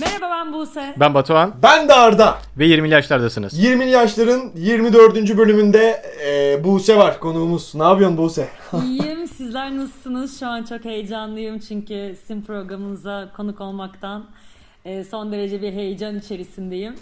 [0.00, 0.94] Merhaba ben Buse.
[1.00, 2.38] Ben Batuhan Ben de Arda.
[2.58, 3.64] ve 20'li yaşlardasınız.
[3.64, 5.36] 20'li yaşların 24.
[5.36, 7.74] bölümünde e, Buse var konuğumuz.
[7.74, 8.48] Ne yapıyorsun Buse?
[8.84, 9.28] İyiyim.
[9.28, 10.40] Sizler nasılsınız?
[10.40, 14.24] Şu an çok heyecanlıyım çünkü sizin programınıza konuk olmaktan
[14.84, 16.94] e, son derece bir heyecan içerisindeyim.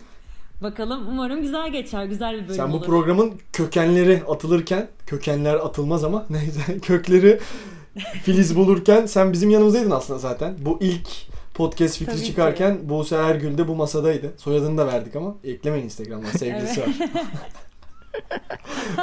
[0.62, 2.04] Bakalım umarım güzel geçer.
[2.04, 2.86] Güzel bir bölüm Sen bu olur.
[2.86, 7.40] programın kökenleri atılırken, kökenler atılmaz ama neyse kökleri
[8.22, 10.54] filiz bulurken sen bizim yanımızdaydın aslında zaten.
[10.58, 11.08] Bu ilk
[11.54, 12.26] podcast fikri Tabii ki.
[12.26, 14.32] çıkarken Buse Ergül de bu masadaydı.
[14.36, 16.88] Soyadını da verdik ama eklemeyin Instagram'dan sevgilisi var.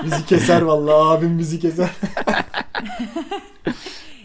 [0.06, 1.90] bizi keser vallahi abim bizi keser.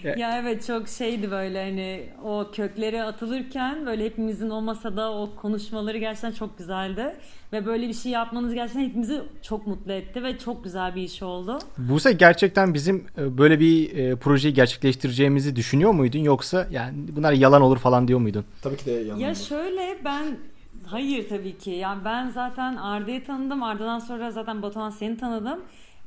[0.04, 5.98] Ya evet çok şeydi böyle hani o köklere atılırken böyle hepimizin o masada o konuşmaları
[5.98, 7.16] gerçekten çok güzeldi.
[7.52, 11.22] Ve böyle bir şey yapmanız gerçekten hepimizi çok mutlu etti ve çok güzel bir iş
[11.22, 11.58] oldu.
[11.78, 17.62] Buse gerçekten bizim e, böyle bir e, projeyi gerçekleştireceğimizi düşünüyor muydun yoksa yani bunlar yalan
[17.62, 18.44] olur falan diyor muydun?
[18.62, 19.27] Tabii ki de yanımda.
[19.27, 20.38] Ya şöyle ben
[20.86, 21.70] hayır tabii ki.
[21.70, 23.62] Yani ben zaten Arda'yı tanıdım.
[23.62, 25.60] Arda'dan sonra zaten Batuhan seni tanıdım.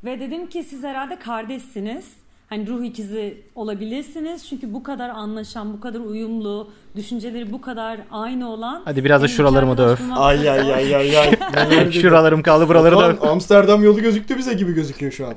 [0.03, 2.22] Ve dedim ki siz herhalde kardeşsiniz.
[2.53, 4.47] Hani ruh ikizi olabilirsiniz.
[4.49, 8.81] Çünkü bu kadar anlaşan, bu kadar uyumlu, düşünceleri bu kadar aynı olan.
[8.85, 9.99] Hadi biraz da şuralarımı da öf.
[10.15, 11.91] Ay ay ay ay ay.
[12.01, 12.97] Şuralarım kaldı buraları da.
[12.97, 15.33] Batuhan, Amsterdam yolu gözüktü bize gibi gözüküyor şu an.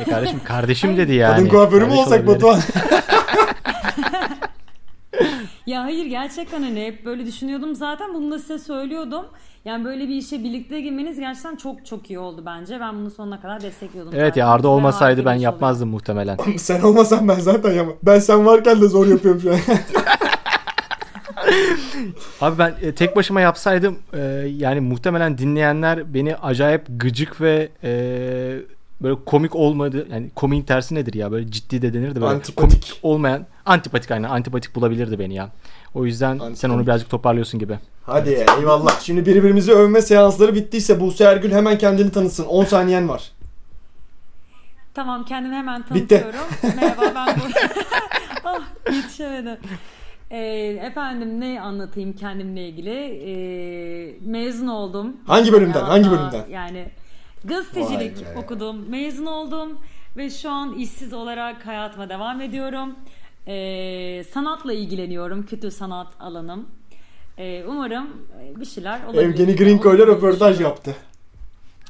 [0.00, 1.36] E kardeşim kardeşim dedi yani.
[1.36, 2.26] Kadın kuaförü mü olsak.
[2.26, 2.60] Batuhan?
[5.66, 9.24] Ya hayır gerçekten hani hep böyle düşünüyordum zaten bunu da size söylüyordum.
[9.64, 12.80] Yani böyle bir işe birlikte girmeniz gerçekten çok çok iyi oldu bence.
[12.80, 14.12] Ben bunu sonuna kadar destekliyordum.
[14.16, 14.40] Evet zaten.
[14.40, 15.52] ya Arda olmasaydı ben iş oluyor.
[15.52, 16.38] yapmazdım muhtemelen.
[16.56, 17.96] sen olmasan ben zaten yapmam.
[18.02, 19.58] Ben sen varken de zor yapıyorum şu an.
[22.40, 24.20] Abi ben e, tek başıma yapsaydım e,
[24.56, 27.90] yani muhtemelen dinleyenler beni acayip gıcık ve e,
[29.04, 30.06] böyle komik olmadı.
[30.10, 31.32] Yani komiğin tersi nedir ya?
[31.32, 32.56] Böyle ciddi de denir de böyle Antipatik.
[32.56, 35.50] komik olmayan antipatik aynen antipatik bulabilirdi beni ya.
[35.94, 36.70] O yüzden sen Antipatik.
[36.70, 37.78] onu birazcık toparlıyorsun gibi.
[38.02, 39.00] Hadi eyvallah.
[39.00, 42.44] Şimdi birbirimizi övme seansları bittiyse Buse Ergül hemen kendini tanıtsın.
[42.44, 43.32] 10 saniyen var.
[44.94, 46.20] Tamam kendimi hemen Bitti.
[46.20, 46.76] tanıtıyorum.
[46.76, 47.42] Merhaba ben bu.
[48.44, 48.60] ah
[48.92, 49.56] yetişemedim.
[50.30, 50.38] Ee,
[50.82, 52.90] efendim ne anlatayım kendimle ilgili?
[52.94, 55.16] Ee, mezun oldum.
[55.26, 55.80] Hangi bölümden?
[55.80, 56.44] Ya, Hangi bölümden?
[56.50, 56.88] Yani
[57.44, 58.38] gazetecilik Vay be.
[58.38, 58.90] okudum.
[58.90, 59.78] Mezun oldum
[60.16, 62.94] ve şu an işsiz olarak hayatıma devam ediyorum.
[63.46, 65.46] Ee, sanatla ilgileniyorum.
[65.46, 66.68] Kötü sanat alanım.
[67.38, 68.08] Ee, umarım
[68.56, 69.22] bir şeyler olabilir.
[69.22, 70.96] Evgeni Grinko ile röportaj yaptı.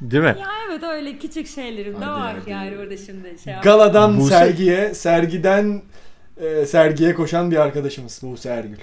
[0.01, 0.37] Değil mi?
[0.41, 2.51] Ya evet öyle küçük şeylerim de var hadi.
[2.51, 5.83] yani orada şimdi şey Galadan Buse- sergiye, sergiden
[6.37, 8.79] e, sergiye koşan bir arkadaşımız Buse Ergül.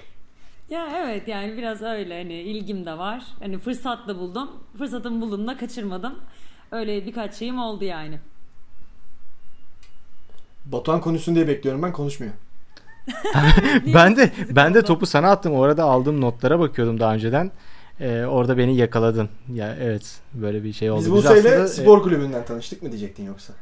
[0.70, 3.24] Ya evet yani biraz öyle hani ilgim de var.
[3.40, 4.50] Hani fırsat da buldum.
[4.78, 6.16] Fırsatımı buldum da kaçırmadım.
[6.72, 8.20] Öyle birkaç şeyim oldu yani.
[10.66, 12.34] Batuhan konuşsun diye bekliyorum ben konuşmuyor.
[13.94, 15.54] ben de ben de topu sana attım.
[15.54, 17.52] Orada aldığım notlara bakıyordum daha önceden.
[18.00, 19.30] E, orada beni yakaladın.
[19.54, 21.16] Ya evet böyle bir şey oldu.
[21.16, 23.54] Biz ile aslında, e, spor kulübünden tanıştık mı diyecektin yoksa?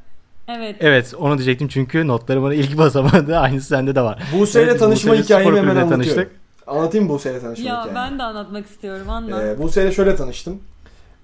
[0.47, 0.75] Evet.
[0.79, 3.37] Evet onu diyecektim çünkü notlarımın ilk basamadı.
[3.37, 4.23] Aynısı sende de var.
[4.33, 6.33] Buse ile Evet, tanışma Buse'yle hikayemi spor hemen kulübünde anlatıyorum.
[6.67, 7.95] Anlatayım mı Buse ile tanışma Ya hikayemi?
[7.95, 9.43] ben de anlatmak istiyorum anlat.
[9.43, 10.59] Ee, Buse ile şöyle tanıştım.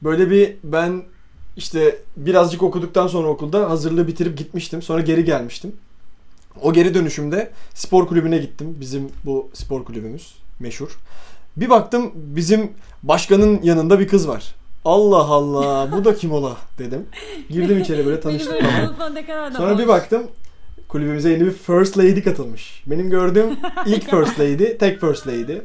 [0.04, 1.04] Böyle bir ben
[1.58, 4.82] işte birazcık okuduktan sonra okulda hazırlığı bitirip gitmiştim.
[4.82, 5.76] Sonra geri gelmiştim.
[6.62, 8.78] O geri dönüşümde spor kulübüne gittim.
[8.80, 10.98] Bizim bu spor kulübümüz meşhur.
[11.58, 12.72] Bir baktım bizim
[13.04, 14.56] başkanın yanında bir kız var.
[14.86, 17.06] Allah Allah bu da kim ola dedim.
[17.50, 18.22] Girdim içeri böyle
[19.52, 20.24] da Sonra bir baktım
[20.88, 22.84] kulübümüze yeni bir First Lady katılmış.
[22.88, 25.58] Benim gördüğüm ilk First Lady, tek First Lady.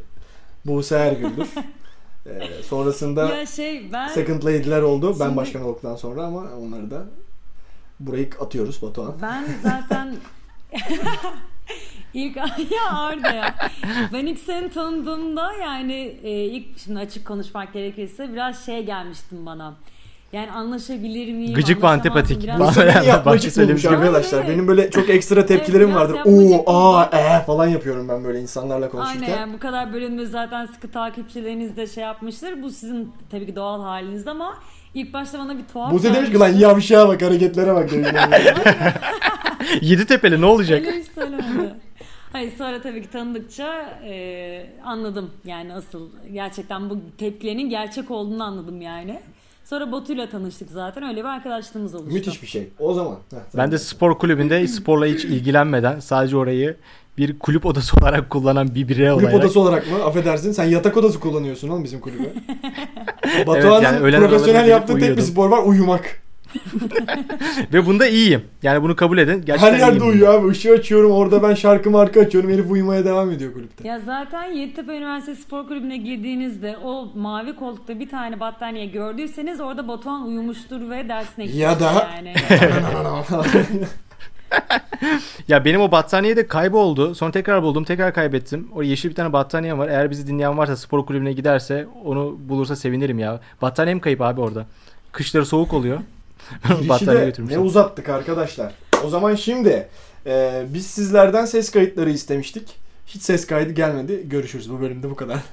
[0.66, 1.48] Buse Ergül'dür.
[2.26, 5.16] Ee, sonrasında Ya şey ben Second Lady'ler oldu.
[5.20, 7.04] Ben Şimdi- başkan olduktan sonra ama onları da
[8.00, 9.14] burayı atıyoruz Batuhan.
[9.22, 10.16] ben zaten
[12.14, 12.36] ilk
[12.70, 13.54] ya Arda ya.
[14.12, 19.74] Ben ilk seni tanıdığımda yani e, ilk şimdi açık konuşmak gerekirse biraz şey gelmiştin bana.
[20.32, 21.54] Yani anlaşabilir miyim?
[21.54, 22.42] Gıcık ve antipatik.
[22.42, 22.50] Sene
[23.06, 23.88] Yani bulmuş gibi.
[23.88, 24.48] arkadaşlar.
[24.48, 26.18] Benim böyle çok ekstra tepkilerim vardır.
[26.24, 29.22] Oo, aa, ee falan yapıyorum ben böyle insanlarla konuşurken.
[29.22, 32.62] Aynen yani bu kadar bölümde zaten sıkı takipçileriniz de şey yapmıştır.
[32.62, 34.58] Bu sizin tabii ki doğal haliniz ama
[34.94, 37.90] ilk başta bana bir tuhaf Buse demiş ki lan yavşağa bak hareketlere bak.
[39.80, 40.86] Yedi tepeli ne olacak?
[40.86, 41.74] Öyle hiç söylemedi.
[42.32, 48.80] Hayır sonra tabii ki tanıdıkça e, anladım yani asıl gerçekten bu tepkilerinin gerçek olduğunu anladım
[48.80, 49.20] yani.
[49.70, 52.14] Sonra Batu'yla tanıştık zaten öyle bir arkadaşlığımız oluştu.
[52.14, 52.68] Müthiş bir şey.
[52.78, 53.12] O zaman.
[53.30, 56.76] Heh, Ben de spor kulübünde sporla hiç ilgilenmeden sadece orayı
[57.18, 59.34] bir kulüp odası olarak kullanan bir birey Kulüp olarak.
[59.34, 60.04] odası olarak mı?
[60.04, 60.52] Affedersin.
[60.52, 62.22] Sen yatak odası kullanıyorsun oğlum bizim kulübe.
[63.46, 66.22] Batuhan'ın yani öğlen aralarında profesyonel yaptığı tek bir spor var uyumak.
[67.72, 68.42] Ve bunda iyiyim.
[68.62, 69.42] Yani bunu kabul edin.
[69.44, 70.52] Gerçekten Her yerde iyiyim uyuyor abi.
[70.52, 72.50] Işığı açıyorum orada ben şarkı marka açıyorum.
[72.50, 73.88] Herif uyumaya devam ediyor kulüpte.
[73.88, 79.88] Ya zaten Yeditepe Üniversitesi Spor Kulübü'ne girdiğinizde o mavi koltukta bir tane battaniye gördüyseniz orada
[79.88, 82.34] Batuhan uyumuştur ve dersine gitmiştir Ya da- yani.
[85.48, 87.14] Ya benim o battaniye de kayboldu.
[87.14, 87.84] Sonra tekrar buldum.
[87.84, 88.68] Tekrar kaybettim.
[88.74, 89.88] O yeşil bir tane battaniyem var.
[89.88, 93.40] Eğer bizi dinleyen varsa spor kulübüne giderse onu bulursa sevinirim ya.
[93.62, 94.66] Battaniyem kayıp abi orada.
[95.12, 95.98] Kışları soğuk oluyor.
[96.88, 97.58] Battaniye de götürmüşüm.
[97.60, 98.72] ne uzattık arkadaşlar.
[99.04, 99.88] O zaman şimdi
[100.26, 102.76] e, biz sizlerden ses kayıtları istemiştik.
[103.06, 104.28] Hiç ses kaydı gelmedi.
[104.28, 104.70] Görüşürüz.
[104.70, 105.38] Bu bölümde bu kadar.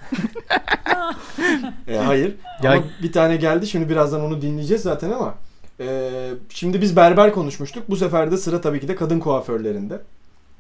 [1.88, 2.36] E, hayır.
[2.64, 3.68] Ya- Ama bir tane geldi.
[3.68, 5.36] Şimdi birazdan onu dinleyeceğiz zaten ama.
[5.80, 6.10] e,
[6.50, 7.84] şimdi biz berber konuşmuştuk.
[7.90, 10.00] Bu sefer de sıra tabii ki de kadın kuaförlerinde.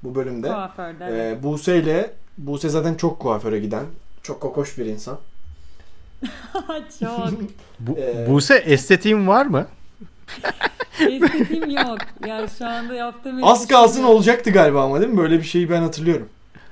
[0.03, 0.47] Bu bölümde.
[0.47, 1.31] Kuaförde.
[1.31, 3.83] E, Buse ile Buse zaten çok kuaföre giden.
[4.23, 5.17] Çok kokoş bir insan.
[6.99, 7.29] Çok.
[7.79, 9.67] Bu, Ee, Buse estetiğin var mı?
[11.00, 11.97] Estetiğim yok.
[12.27, 15.18] Ya şu anda yaptığım Az kalsın şey olacaktı galiba ama değil mi?
[15.18, 16.29] Böyle bir şeyi ben hatırlıyorum.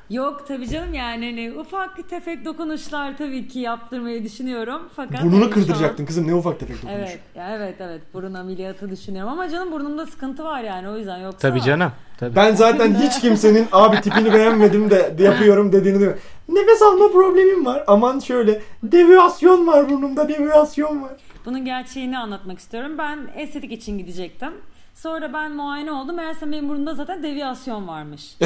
[0.10, 4.82] Yok tabii canım yani hani ufak tefek dokunuşlar tabii ki yaptırmayı düşünüyorum.
[4.96, 6.28] Fakat Burnunu hani şu an- kırdıracaktın kızım.
[6.28, 6.96] Ne ufak tefek dokunuş.
[6.98, 11.40] Evet, evet evet burun ameliyatı düşünüyorum ama canım burnumda sıkıntı var yani o yüzden yoksa.
[11.40, 11.92] Tabii canım.
[12.20, 12.36] Tabii.
[12.36, 16.22] Ben zaten hiç kimsenin abi tipini beğenmedim de, yapıyorum dediğini duymuyorum.
[16.50, 17.84] Nefes alma problemim var.
[17.88, 21.12] Aman şöyle deviyasyon var burnumda deviyasyon var.
[21.46, 22.98] Bunun gerçeğini anlatmak istiyorum.
[22.98, 24.54] Ben estetik için gidecektim.
[24.96, 26.16] Sonra ben muayene oldum.
[26.16, 28.38] Meğerse benim burnumda zaten deviyasyon varmış.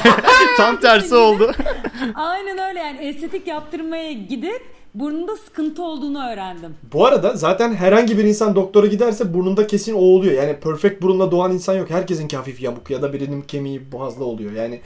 [0.56, 1.52] Tam tersi oldu.
[2.14, 4.62] Aynen öyle yani estetik yaptırmaya gidip
[4.94, 6.76] burnumda sıkıntı olduğunu öğrendim.
[6.92, 10.32] Bu arada zaten herhangi bir insan doktora giderse burnunda kesin o oluyor.
[10.42, 11.90] Yani perfect burunla doğan insan yok.
[11.90, 14.52] Herkesinki hafif yamuk ya da birinin kemiği boğazlı oluyor.
[14.52, 14.80] Yani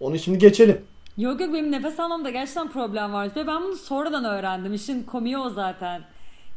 [0.00, 0.80] onu şimdi geçelim.
[1.18, 3.30] Yok yok benim nefes almamda gerçekten problem var.
[3.36, 4.74] Ve ben bunu sonradan öğrendim.
[4.74, 6.02] İşin komiği o zaten.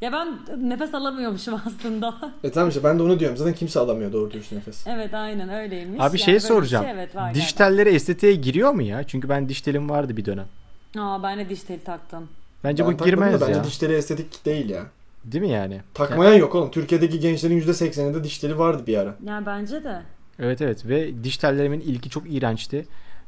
[0.04, 0.38] Ya ben
[0.70, 2.16] nefes alamıyormuşum aslında.
[2.44, 3.38] E tamam işte ben de onu diyorum.
[3.38, 4.88] Zaten kimse alamıyor doğru dürüst nefes.
[4.88, 6.00] evet aynen öyleymiş.
[6.02, 6.86] Abi Yani şey bir soracağım.
[6.86, 7.70] Şey, evet, var diş galiba.
[7.76, 9.04] telleri estetiğe giriyor mu ya?
[9.04, 10.46] Çünkü ben diş telim vardı bir dönem.
[11.00, 12.30] Aa ben de diş teli taktım.
[12.64, 13.64] Bence Ben bu girmez da bence ya.
[13.64, 14.84] diş teli estetik değil ya.
[15.26, 15.82] Değil mi yani?
[15.94, 16.72] Takmayan yok oğlum.
[16.72, 19.16] Türkiye'deki gençlerin %80'inde diş teli vardı bir ara.
[19.26, 20.02] Yani bence de.
[20.40, 22.86] Evet evet ve diş tellerimin ilki çok iğrençti.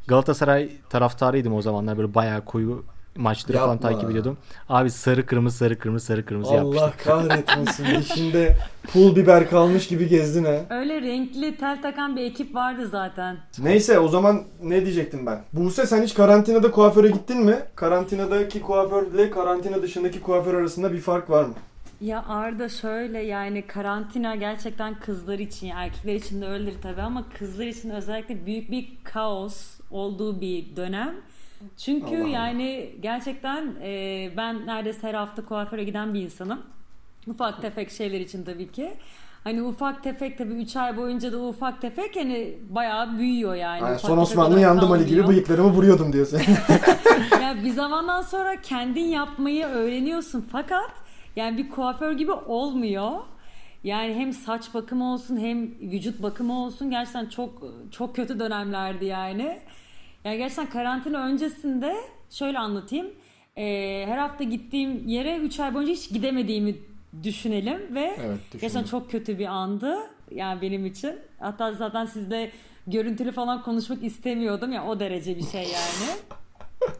[0.07, 2.83] Galatasaray taraftarıydım o zamanlar böyle bayağı koyu
[3.15, 3.89] maçları falan Yapma.
[3.89, 4.38] takip ediyordum.
[4.69, 6.91] Abi sarı kırmızı sarı kırmızı sarı kırmızı Allah yapmıştım.
[7.03, 7.85] kahretmesin.
[8.00, 8.56] Dişinde
[8.94, 10.56] pul biber kalmış gibi gezdin ha.
[10.69, 13.38] Öyle renkli tel takan bir ekip vardı zaten.
[13.59, 15.41] Neyse o zaman ne diyecektim ben?
[15.53, 17.56] Buse sen hiç karantinada kuaföre gittin mi?
[17.75, 21.53] Karantinadaki kuaförle karantina dışındaki kuaför arasında bir fark var mı?
[22.01, 27.65] Ya Arda şöyle yani karantina gerçekten kızlar için erkekler için de öyledir tabii ama kızlar
[27.65, 31.15] için özellikle büyük bir kaos olduğu bir dönem.
[31.77, 32.27] Çünkü Allah Allah.
[32.27, 36.62] yani gerçekten e, ben neredeyse her hafta kuaföre giden bir insanım.
[37.27, 38.94] Ufak tefek şeyler için tabii ki.
[39.44, 43.81] Hani ufak tefek tabii 3 ay boyunca da ufak tefek hani bayağı büyüyor yani.
[43.81, 46.41] Yani son Osmanlı yandım Ali gibi bıyıklarımı vuruyordum diyorsun.
[47.41, 50.91] ya bir zamandan sonra kendin yapmayı öğreniyorsun fakat
[51.35, 53.12] yani bir kuaför gibi olmuyor.
[53.83, 59.60] Yani hem saç bakımı olsun hem vücut bakımı olsun gerçekten çok çok kötü dönemlerdi yani.
[60.25, 61.96] Yani gerçekten karantina öncesinde
[62.29, 63.08] şöyle anlatayım.
[63.58, 66.75] Ee, her hafta gittiğim yere 3 ay boyunca hiç gidemediğimi
[67.24, 69.98] düşünelim ve Evet, gerçekten çok kötü bir andı
[70.32, 71.15] yani benim için.
[71.39, 72.51] Hatta zaten sizde
[72.88, 76.12] görüntülü falan konuşmak istemiyordum ya o derece bir şey yani.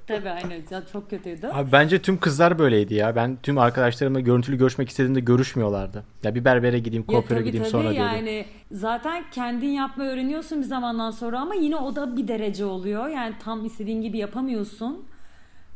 [0.08, 1.48] Tabii aynen ya çok kötüydü.
[1.48, 3.15] Abi bence tüm kızlar böyleydi ya.
[3.15, 6.03] Ben tüm arkadaşlarımla görüntülü görüşmek istediğimde görüşmüyorlardı.
[6.24, 8.10] Ya bir berbere gideyim, kuaföre gideyim tabii sonra diyordu.
[8.15, 13.08] yani zaten kendin yapmayı öğreniyorsun bir zamandan sonra ama yine o da bir derece oluyor.
[13.08, 15.05] Yani tam istediğin gibi yapamıyorsun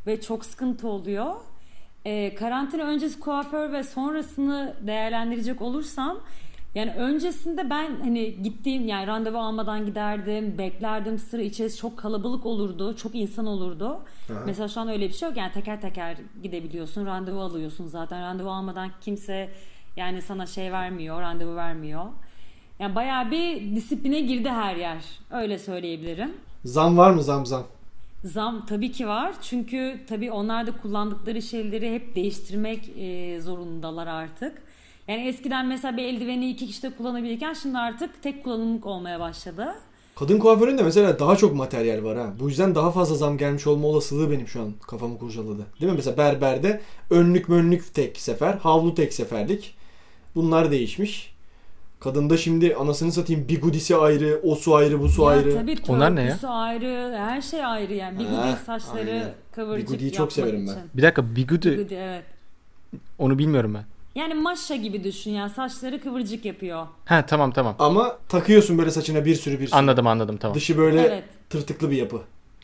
[0.06, 1.34] ve çok sıkıntı oluyor.
[2.04, 6.18] Ee, karantina öncesi kuaför ve sonrasını değerlendirecek olursam
[6.74, 12.96] yani öncesinde ben hani gittiğim yani randevu almadan giderdim, beklerdim sıra içerisi çok kalabalık olurdu,
[12.96, 13.98] çok insan olurdu.
[14.46, 18.50] Mesela şu an öyle bir şey yok yani teker teker gidebiliyorsun, randevu alıyorsun zaten randevu
[18.50, 19.50] almadan kimse
[19.96, 22.04] yani sana şey vermiyor, randevu vermiyor.
[22.78, 25.04] Yani bayağı bir disipline girdi her yer.
[25.30, 26.32] Öyle söyleyebilirim.
[26.64, 27.66] zam var mı zam zam?
[28.24, 29.34] Zam tabii ki var.
[29.42, 34.62] Çünkü tabii onlar da kullandıkları şeyleri hep değiştirmek e, zorundalar artık.
[35.10, 39.74] Yani eskiden mesela bir eldiveni iki kişi de kullanabilirken şimdi artık tek kullanımlık olmaya başladı.
[40.16, 42.32] Kadın kuaföründe mesela daha çok materyal var ha.
[42.40, 45.66] Bu yüzden daha fazla zam gelmiş olma olasılığı benim şu an kafamı kurcaladı.
[45.80, 45.96] Değil mi?
[45.96, 49.74] Mesela berberde önlük mönlük tek sefer, havlu tek seferlik.
[50.34, 51.34] Bunlar değişmiş.
[52.00, 55.54] Kadında şimdi anasını satayım bigudisi ayrı, o su ayrı, bu su ya ayrı.
[55.54, 56.26] tabii Onlar ne ya?
[56.26, 58.18] törpüsü ayrı, her şey ayrı yani.
[58.18, 59.32] Bigudi Ha, saçları aynen.
[59.52, 60.72] kıvırcık Bigudiyi çok yapmak severim ben.
[60.72, 60.82] için.
[60.94, 62.24] Bir dakika Bigudi Bigudi evet.
[63.18, 63.84] onu bilmiyorum ben.
[64.14, 66.86] Yani maşa gibi düşün yani saçları kıvırcık yapıyor.
[67.04, 67.74] Ha tamam tamam.
[67.78, 69.76] Ama takıyorsun böyle saçına bir sürü bir sürü.
[69.76, 70.54] Anladım anladım tamam.
[70.54, 71.24] Dışı böyle Evet.
[71.50, 72.20] tırtıklı bir yapı.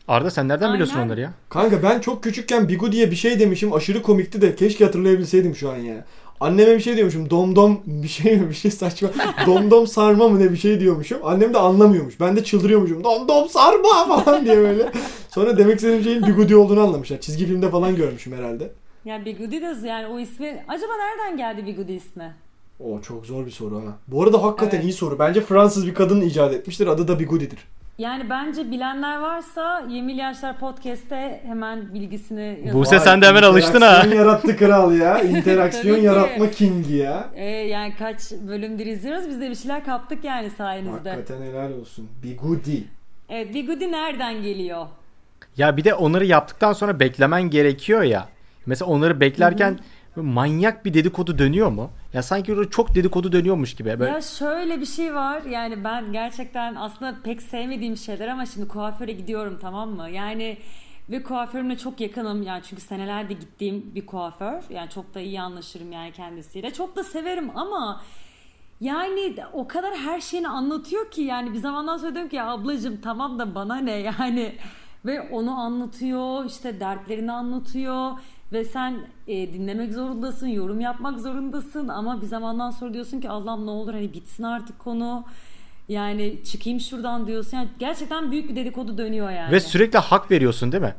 [0.07, 1.05] Arda sen nereden biliyorsun Aynen.
[1.07, 1.33] onları ya?
[1.49, 3.73] Kanka ben çok küçükken Bigu diye bir şey demişim.
[3.73, 6.05] Aşırı komikti de keşke hatırlayabilseydim şu an ya.
[6.39, 7.29] Anneme bir şey diyormuşum.
[7.29, 9.09] Domdom bir şey mi bir şey saçma.
[9.45, 11.17] Domdom sarma mı ne bir şey diyormuşum.
[11.23, 12.19] Annem de anlamıyormuş.
[12.19, 13.03] Ben de çıldırıyormuşum.
[13.03, 14.91] Domdom sarma falan diye böyle.
[15.29, 17.21] Sonra demek istediğim şeyin Bigudi olduğunu anlamışlar.
[17.21, 18.71] Çizgi filmde falan görmüşüm herhalde.
[19.07, 22.33] Ya Bigudi de yani o ismi acaba nereden geldi Bigudi ismi?
[22.79, 23.97] O çok zor bir soru ha.
[24.07, 24.89] Bu arada hakikaten Evet.
[24.89, 25.19] iyi soru.
[25.19, 26.87] Bence Fransız bir kadın icat etmiştir.
[26.87, 27.59] Adı da Bigudi'dir.
[27.97, 32.79] Yani bence bilenler varsa 20 Yaşlar Podcast'te hemen bilgisini yazın.
[32.79, 33.87] Buse sen de hemen alıştın ha.
[33.87, 35.21] İnteraksiyon yarattı kral ya.
[35.37, 37.29] İnteraksiyon yaratma kingi ya.
[37.35, 41.09] Ee, yani kaç bölümdür izliyoruz biz de bir şeyler kaptık yani sayenizde.
[41.09, 42.09] Hakikaten helal olsun.
[42.23, 42.83] Bigudi.
[43.29, 44.87] Evet Bigudi nereden geliyor?
[45.57, 48.27] Ya bir de onları yaptıktan sonra beklemen gerekiyor ya.
[48.67, 49.79] Mesela onları beklerken
[50.15, 51.89] böyle manyak bir dedikodu dönüyor mu?
[52.13, 53.99] Ya sanki orada çok dedikodu dönüyormuş gibi.
[53.99, 55.41] Böyle Ya şöyle bir şey var.
[55.41, 60.09] Yani ben gerçekten aslında pek sevmediğim şeyler ama şimdi kuaföre gidiyorum tamam mı?
[60.09, 60.57] Yani
[61.09, 62.43] ve kuaförümle çok yakınım.
[62.43, 64.61] Yani çünkü senelerde gittiğim bir kuaför.
[64.69, 66.73] Yani çok da iyi anlaşırım yani kendisiyle.
[66.73, 68.01] Çok da severim ama
[68.81, 73.01] yani o kadar her şeyini anlatıyor ki yani bir zamandan sonra diyorum ki ya ablacığım
[73.01, 73.91] tamam da bana ne?
[74.19, 74.55] Yani
[75.05, 78.11] ve onu anlatıyor işte dertlerini anlatıyor
[78.51, 83.65] ve sen e, dinlemek zorundasın yorum yapmak zorundasın ama bir zamandan sonra diyorsun ki Allah'ım
[83.65, 85.25] ne olur hani bitsin artık konu
[85.89, 90.71] yani çıkayım şuradan diyorsun yani gerçekten büyük bir dedikodu dönüyor yani ve sürekli hak veriyorsun
[90.71, 90.95] değil mi?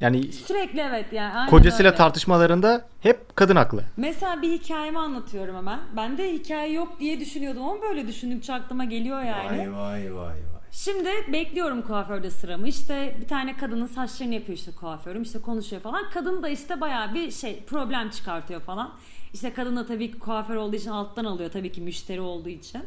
[0.00, 1.98] Yani sürekli evet yani aynen kocasıyla öyle.
[1.98, 3.84] tartışmalarında hep kadın haklı.
[3.96, 5.80] Mesela bir hikayemi anlatıyorum hemen.
[5.96, 9.58] Ben de hikaye yok diye düşünüyordum ama böyle düşündükçe aklıma geliyor yani.
[9.58, 10.57] Vay vay vay vay.
[10.84, 12.68] Şimdi bekliyorum kuaförde sıramı.
[12.68, 15.22] İşte bir tane kadının saçlarını yapıyor işte kuaförüm.
[15.22, 16.10] işte konuşuyor falan.
[16.10, 18.94] Kadın da işte bayağı bir şey problem çıkartıyor falan.
[19.34, 22.82] İşte kadın da tabii ki kuaför olduğu için alttan alıyor tabii ki müşteri olduğu için.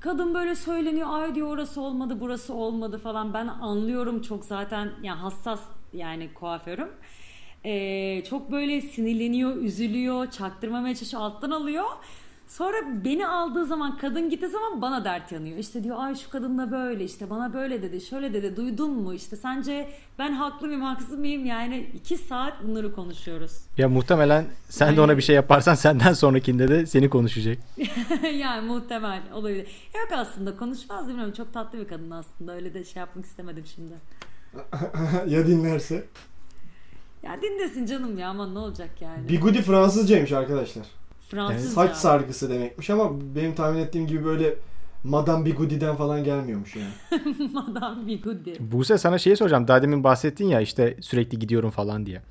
[0.00, 3.34] Kadın böyle söyleniyor ay diyor orası olmadı burası olmadı falan.
[3.34, 5.60] Ben anlıyorum çok zaten yani hassas
[5.92, 6.88] yani kuaförüm.
[7.64, 11.86] Ee, çok böyle sinirleniyor, üzülüyor, çaktırmamaya çalışıyor, alttan alıyor.
[12.48, 15.58] Sonra beni aldığı zaman kadın gittiği zaman bana dert yanıyor.
[15.58, 19.14] İşte diyor ay şu kadın da böyle işte bana böyle dedi şöyle dedi duydun mu
[19.14, 19.88] işte sence
[20.18, 23.52] ben haklı mıyım haksız mıyım yani iki saat bunları konuşuyoruz.
[23.78, 27.58] Ya muhtemelen sen de ona bir şey yaparsan senden sonrakinde de seni konuşacak.
[28.34, 29.66] yani muhtemel olabilir.
[29.94, 33.94] Yok aslında konuşmaz bilmiyorum çok tatlı bir kadın aslında öyle de şey yapmak istemedim şimdi.
[35.34, 36.04] ya dinlerse?
[37.22, 39.28] Ya dinlesin canım ya ama ne olacak yani.
[39.28, 40.86] Bigudi Fransızcaymış arkadaşlar.
[41.28, 41.70] Fransızca.
[41.70, 44.54] Saç sargısı demekmiş ama benim tahmin ettiğim gibi böyle
[45.04, 47.22] Madame Bigudi'den falan gelmiyormuş yani.
[47.52, 48.56] Madame Bigudi.
[48.60, 49.68] Buse sana şeyi soracağım.
[49.68, 52.22] Daha demin bahsettin ya işte sürekli gidiyorum falan diye.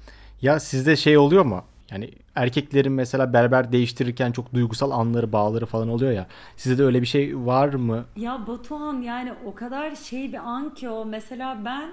[0.41, 1.63] Ya sizde şey oluyor mu?
[1.91, 6.27] Yani erkeklerin mesela berber değiştirirken çok duygusal anları, bağları falan oluyor ya.
[6.57, 8.05] Sizde de öyle bir şey var mı?
[8.15, 11.05] Ya Batuhan yani o kadar şey bir an ki o.
[11.05, 11.91] Mesela ben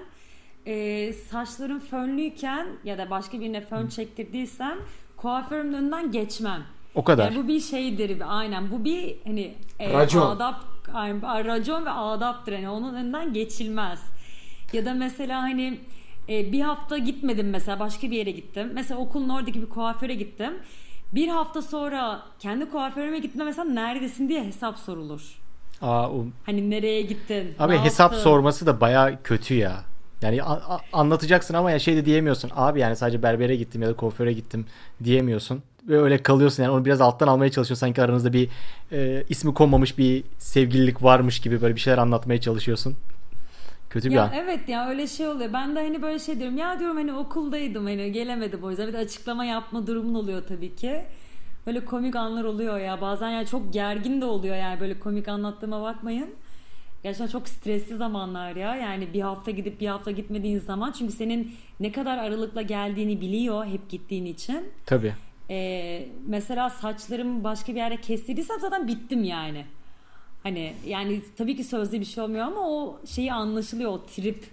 [0.65, 4.77] e, saçlarım fönlüyken ya da başka birine fön çektirdiysem
[5.17, 6.63] kuaförümün önünden geçmem.
[6.95, 7.31] O kadar.
[7.31, 8.71] Yani bu bir şeydir aynen.
[8.71, 10.35] Bu bir hani e, Racon.
[10.35, 10.61] adap
[10.93, 12.51] yani, racon ve adaptır.
[12.51, 13.99] Yani onun önünden geçilmez.
[14.73, 15.79] Ya da mesela hani
[16.29, 18.71] e, bir hafta gitmedim mesela başka bir yere gittim.
[18.73, 20.53] Mesela okulun oradaki bir kuaföre gittim.
[21.13, 25.21] Bir hafta sonra kendi kuaförüme gitme mesela neredesin diye hesap sorulur.
[25.81, 27.55] Aa, o- Hani nereye gittin?
[27.59, 28.23] Abi hesap yaptın?
[28.23, 29.83] sorması da baya kötü ya.
[30.21, 32.51] Yani a- a- anlatacaksın ama ya şey de diyemiyorsun.
[32.55, 34.65] Abi yani sadece berbere gittim ya da kuaföre gittim
[35.03, 35.63] diyemiyorsun.
[35.87, 37.79] Ve öyle kalıyorsun yani onu biraz alttan almaya çalışıyorsun.
[37.87, 38.49] Sanki aranızda bir
[38.91, 42.95] e, ismi konmamış bir sevgililik varmış gibi böyle bir şeyler anlatmaya çalışıyorsun.
[43.89, 44.29] Kötü bir Ya an.
[44.33, 45.53] evet ya öyle şey oluyor.
[45.53, 46.57] Ben de hani böyle şey diyorum.
[46.57, 48.87] Ya diyorum hani okuldaydım hani gelemedim o yüzden.
[48.87, 51.01] Bir de açıklama yapma durumun oluyor tabii ki.
[51.67, 53.01] Böyle komik anlar oluyor ya.
[53.01, 56.29] Bazen yani çok gergin de oluyor yani böyle komik anlattığıma bakmayın.
[57.03, 58.75] Gerçekten çok stresli zamanlar ya.
[58.75, 60.91] Yani bir hafta gidip bir hafta gitmediğin zaman.
[60.91, 64.69] Çünkü senin ne kadar aralıkla geldiğini biliyor hep gittiğin için.
[64.85, 65.13] Tabii.
[65.49, 69.65] Ee, mesela saçlarımı başka bir yere kestirdiysem zaten bittim yani.
[70.43, 73.91] Hani yani tabii ki sözde bir şey olmuyor ama o şeyi anlaşılıyor.
[73.91, 74.43] O trip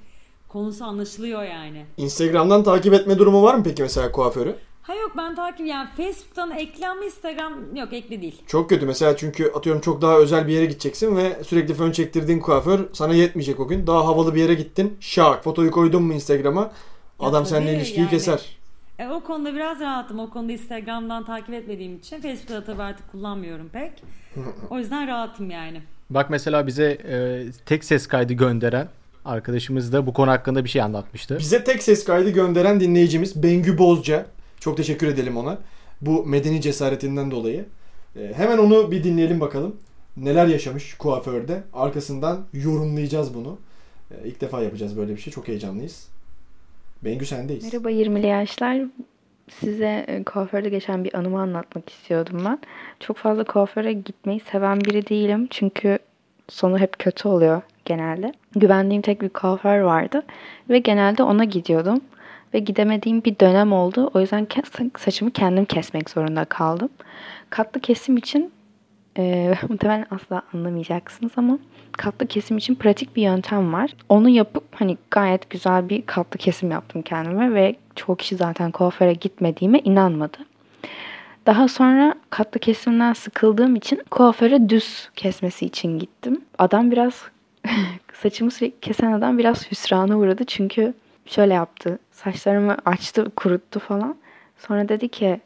[0.49, 1.87] konusu anlaşılıyor yani.
[1.97, 4.57] Instagram'dan takip etme durumu var mı peki mesela kuaförü?
[4.83, 8.43] Ha yok ben takip yani Facebook'tan ekli ama Instagram yok ekli değil.
[8.47, 12.41] Çok kötü mesela çünkü atıyorum çok daha özel bir yere gideceksin ve sürekli fön çektirdiğin
[12.41, 13.87] kuaför sana yetmeyecek o gün.
[13.87, 14.97] Daha havalı bir yere gittin.
[15.01, 16.73] Şak fotoyu koydun mu Instagram'a
[17.21, 18.11] adam seninle ilişkiyi yani.
[18.11, 18.62] keser.
[18.99, 20.19] E, o konuda biraz rahatım.
[20.19, 23.93] O konuda Instagram'dan takip etmediğim için Facebook'ta tabii artık kullanmıyorum pek.
[24.71, 25.83] O yüzden rahatım yani.
[26.11, 28.89] Bak mesela bize e, tek ses kaydı gönderen
[29.25, 31.39] arkadaşımız da bu konu hakkında bir şey anlatmıştı.
[31.39, 34.27] Bize tek ses kaydı gönderen dinleyicimiz Bengü Bozca.
[34.61, 35.59] Çok teşekkür edelim ona.
[36.01, 37.65] Bu medeni cesaretinden dolayı.
[38.17, 39.77] Ee, hemen onu bir dinleyelim bakalım.
[40.17, 41.63] Neler yaşamış kuaförde.
[41.73, 43.59] Arkasından yorumlayacağız bunu.
[44.11, 45.33] Ee, ilk defa yapacağız böyle bir şey.
[45.33, 46.09] Çok heyecanlıyız.
[47.05, 47.65] Bengü sendeyiz.
[47.65, 48.81] Merhaba 20'li yaşlar.
[49.49, 52.59] Size e, kuaförde geçen bir anımı anlatmak istiyordum ben.
[53.01, 55.47] Çok fazla kuaföre gitmeyi seven biri değilim.
[55.51, 55.99] Çünkü
[56.49, 58.33] sonu hep kötü oluyor genelde.
[58.57, 60.23] Güvendiğim tek bir kuaför vardı.
[60.71, 62.01] Ve genelde ona gidiyordum.
[62.55, 64.11] Ve gidemediğim bir dönem oldu.
[64.15, 64.47] O yüzden
[64.99, 66.89] saçımı kendim kesmek zorunda kaldım.
[67.51, 68.53] Katlı kesim için
[69.19, 71.59] e, muhtemelen asla anlamayacaksınız ama
[71.93, 73.91] katlı kesim için pratik bir yöntem var.
[74.09, 79.13] Onu yapıp hani gayet güzel bir katlı kesim yaptım kendime ve çoğu kişi zaten kuaföre
[79.13, 80.39] gitmediğime inanmadı.
[81.47, 86.41] Daha sonra katlı kesimden sıkıldığım için kuaföre düz kesmesi için gittim.
[86.59, 87.23] Adam biraz
[88.23, 90.95] saçımı sürekli kesen adam biraz hüsrana uğradı çünkü
[91.27, 91.99] şöyle yaptı.
[92.11, 94.17] Saçlarımı açtı, kuruttu falan.
[94.59, 95.41] Sonra dedi ki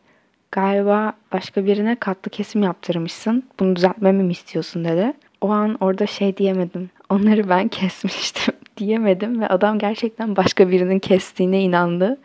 [0.53, 3.43] galiba başka birine katlı kesim yaptırmışsın.
[3.61, 5.13] Bunu düzeltmemi mi istiyorsun dedi.
[5.41, 6.91] O an orada şey diyemedim.
[7.11, 12.19] Onları ben kesmiştim diyemedim ve adam gerçekten başka birinin kestiğine inandı.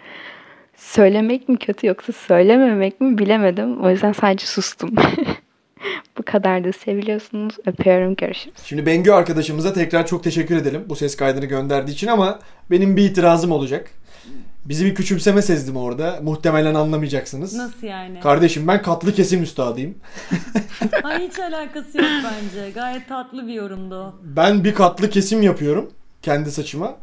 [0.75, 3.81] Söylemek mi kötü yoksa söylememek mi bilemedim.
[3.83, 4.95] O yüzden sadece sustum.
[6.17, 6.73] Bu kadardı.
[6.73, 7.55] Seviliyorsunuz.
[7.65, 8.15] Öpüyorum.
[8.15, 8.55] Görüşürüz.
[8.63, 12.39] Şimdi Bengü arkadaşımıza tekrar çok teşekkür edelim bu ses kaydını gönderdiği için ama
[12.71, 13.91] benim bir itirazım olacak.
[14.65, 16.19] Bizi bir küçümseme sezdim orada.
[16.23, 17.53] Muhtemelen anlamayacaksınız.
[17.53, 18.19] Nasıl yani?
[18.19, 19.95] Kardeşim ben katlı kesim üstadıyım.
[21.03, 22.71] Ay hiç alakası yok bence.
[22.71, 24.15] Gayet tatlı bir yorumdu o.
[24.23, 25.91] Ben bir katlı kesim yapıyorum
[26.21, 26.95] kendi saçıma.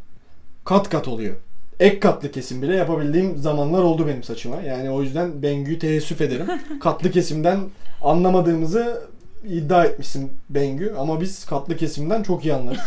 [0.65, 1.37] Kat kat oluyor.
[1.81, 4.61] Ek katlı kesim bile yapabildiğim zamanlar oldu benim saçıma.
[4.61, 6.47] Yani o yüzden Bengü'yü teessüf ederim.
[6.81, 7.61] katlı kesimden
[8.03, 9.03] anlamadığımızı
[9.45, 12.81] iddia etmişsin Bengü ama biz katlı kesimden çok iyi anlarız.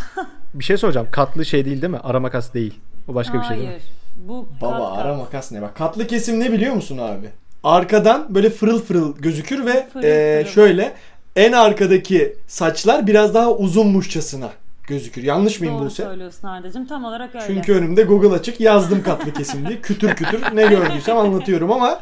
[0.54, 1.08] Bir şey soracağım.
[1.12, 2.00] Katlı şey değil değil mi?
[2.04, 2.80] Ara makas değil.
[3.08, 3.80] O başka bir şey değil mi?
[4.15, 5.06] Bu Baba kat kat.
[5.06, 5.76] ara makas ne bak.
[5.76, 7.30] Katlı kesim ne biliyor musun abi?
[7.63, 10.54] Arkadan böyle fırıl fırıl gözükür ve Fırıl eee, fırıl.
[10.54, 10.93] şöyle
[11.36, 14.50] en arkadaki saçlar biraz daha uzunmuşçasına
[14.88, 15.24] gözükür.
[15.24, 16.04] Yanlış mıyım Doğru Buse?
[16.04, 16.88] söylüyorsun Arda'cığım.
[16.88, 17.45] Tam olarak öyle.
[17.47, 19.82] Çünkü önümde Google açık yazdım katlı kesim diye.
[19.82, 22.00] Kütür kütür ne gördüysem anlatıyorum ama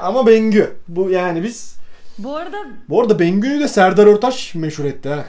[0.00, 0.76] ama Bengü.
[0.88, 1.74] Bu yani biz
[2.18, 2.56] Bu arada
[2.88, 5.24] bu arada Bengü'yü de Serdar Ortaç meşhur etti ha.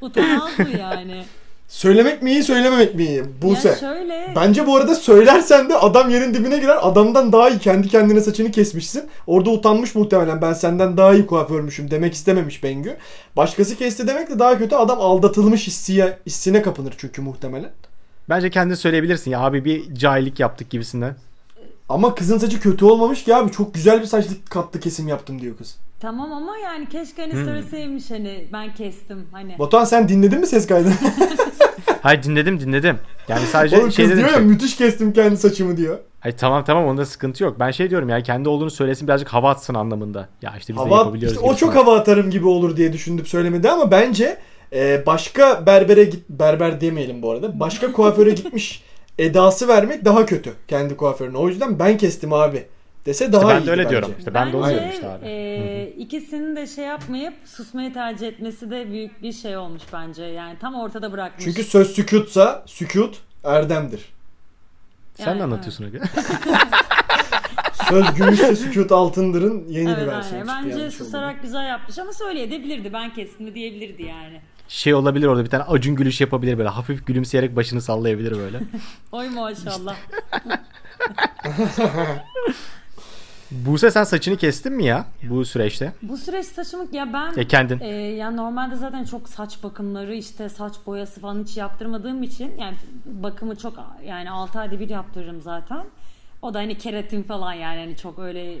[0.00, 1.24] utanmaz mı yani?
[1.70, 3.24] Söylemek mi iyi söylememek mi iyi?
[3.42, 3.68] Buse.
[3.68, 6.78] Ya şöyle Bence bu arada söylersen de adam yerin dibine girer.
[6.80, 9.08] Adamdan daha iyi kendi kendine saçını kesmişsin.
[9.26, 12.96] Orada utanmış muhtemelen ben senden daha iyi kuaförmüşüm demek istememiş Bengü.
[13.36, 17.70] Başkası kesti demek de daha kötü adam aldatılmış hissiye, hissine kapınır çünkü muhtemelen.
[18.28, 21.16] Bence kendin söyleyebilirsin ya abi bir cahillik yaptık gibisinden.
[21.88, 25.56] Ama kızın saçı kötü olmamış ki abi çok güzel bir saçlı katlı kesim yaptım diyor
[25.56, 25.76] kız.
[26.00, 27.44] Tamam ama yani keşke hani Hmm.
[27.44, 29.58] söyleseymiş hani ben kestim hani.
[29.58, 30.92] Batuhan sen dinledin mi ses kaydını?
[32.02, 32.98] Hayır dinledim dinledim.
[33.28, 34.26] Yani sadece Oğlum şey kız dedim.
[34.28, 35.98] diyor ya müthiş kestim kendi saçımı diyor.
[36.20, 37.56] Hayır tamam tamam onda sıkıntı yok.
[37.60, 40.28] Ben şey diyorum ya kendi olduğunu söylesin birazcık hava atsın anlamında.
[40.42, 41.36] Ya işte biz de Hava, yapabiliyoruz.
[41.36, 41.84] işte o çok gibisinden.
[41.84, 44.36] hava atarım gibi olur diye düşündüm söylemedi ama bence
[44.72, 47.60] e, başka berbere git berber demeyelim bu arada.
[47.60, 48.82] Başka kuaföre gitmiş
[49.18, 51.36] edası vermek daha kötü kendi kuaförüne.
[51.38, 52.66] O yüzden ben kestim abi
[53.06, 53.90] dese daha İşte ben de öyle bence.
[53.90, 54.14] diyorum.
[54.18, 55.26] İşte ben de onu Bence, diyorum işte abi.
[55.26, 60.24] e, ikisinin de şey yapmayıp susmayı tercih etmesi de büyük bir şey olmuş bence.
[60.24, 61.44] Yani tam ortada bırakmış.
[61.44, 64.12] Çünkü söz sükutsa sükut erdemdir.
[65.14, 65.98] Sen Yani, ne anlatıyorsun Aga?
[67.88, 70.62] Söz gümüşse sükut altındırın yeni bir Evet versiyonu aynen.
[70.62, 71.04] çıktı Bence yanlış oldu.
[71.04, 72.92] susarak güzel yapmış ama söyleyebilirdi.
[72.92, 74.40] Ben kestim mi diyebilirdi yani.
[74.68, 76.68] Şey olabilir orada bir tane acun gülüş yapabilir böyle.
[76.68, 78.60] Hafif gülümseyerek başını sallayabilir böyle.
[79.12, 79.96] Oy maşallah.
[83.50, 85.92] Buse sen saçını kestin mi ya bu süreçte?
[86.02, 87.80] Bu süreç saçımı ya ben Ya kendin.
[87.80, 92.76] e, ya normalde zaten çok saç bakımları işte saç boyası falan hiç yaptırmadığım için yani
[93.06, 93.74] bakımı çok
[94.06, 95.84] yani 6 ayda bir yaptırırım zaten.
[96.42, 98.58] O da hani keratin falan yani hani çok öyle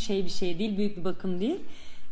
[0.00, 1.60] şey bir şey değil, büyük bir bakım değil.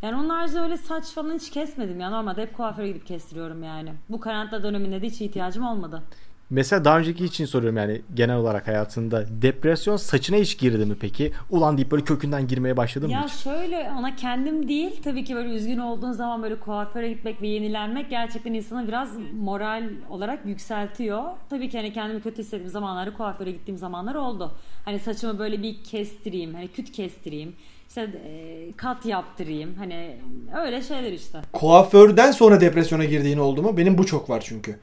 [0.02, 2.10] Yani onun haricinde öyle saç falan hiç kesmedim ya.
[2.10, 3.92] Normalde hep kuaföre gidip kestiriyorum yani.
[4.08, 6.02] Bu karantina döneminde de hiç ihtiyacım olmadı.
[6.50, 9.24] Mesela daha önceki için soruyorum yani genel olarak hayatında.
[9.42, 11.32] Depresyon saçına hiç girdi mi peki?
[11.50, 13.32] Ulan deyip böyle kökünden girmeye başladın mı Ya hiç?
[13.32, 18.10] şöyle ona kendim değil tabii ki böyle üzgün olduğun zaman böyle kuaföre gitmek ve yenilenmek
[18.10, 19.08] gerçekten insanı biraz
[19.40, 21.22] moral olarak yükseltiyor.
[21.50, 24.52] Tabii ki hani kendimi kötü hissettiğim zamanlarda kuaföre gittiğim zamanlar oldu.
[24.84, 27.52] Hani saçımı böyle bir kestireyim, hani küt kestireyim.
[27.88, 29.74] işte e, kat yaptırayım.
[29.78, 30.16] Hani
[30.64, 31.38] öyle şeyler işte.
[31.52, 33.76] Kuaförden sonra depresyona girdiğin oldu mu?
[33.76, 34.76] Benim bu çok var çünkü.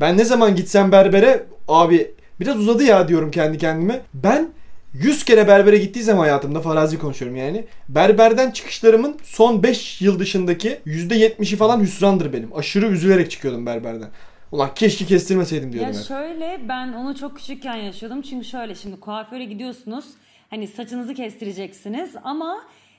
[0.00, 4.00] Ben ne zaman gitsem berbere abi Biraz uzadı ya diyorum kendi kendime.
[4.14, 4.48] Ben
[4.92, 7.64] 100 kere berbere gittiysem hayatımda farazi konuşuyorum yani.
[7.88, 12.56] Berberden çıkışlarımın son 5 yıl dışındaki %70'i falan hüsrandır benim.
[12.56, 14.08] Aşırı üzülerek çıkıyordum berberden.
[14.52, 16.06] Ulan keşke kestirmeseydim diyordum Ya hep.
[16.06, 18.22] şöyle ben onu çok küçükken yaşıyordum.
[18.22, 20.04] Çünkü şöyle şimdi kuaföre gidiyorsunuz.
[20.50, 22.58] Hani saçınızı kestireceksiniz ama